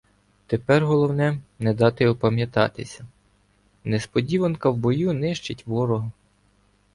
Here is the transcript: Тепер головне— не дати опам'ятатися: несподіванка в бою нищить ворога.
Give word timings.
Тепер 0.47 0.85
головне— 0.85 1.39
не 1.59 1.73
дати 1.73 2.07
опам'ятатися: 2.07 3.05
несподіванка 3.83 4.69
в 4.69 4.77
бою 4.77 5.13
нищить 5.13 5.67
ворога. 5.67 6.11